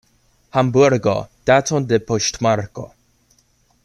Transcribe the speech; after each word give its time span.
Hamburgo, 0.59 1.13
daton 1.51 1.85
de 1.93 1.99
poŝtmarko. 2.09 2.87